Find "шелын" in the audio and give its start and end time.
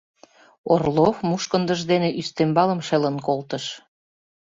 2.87-3.15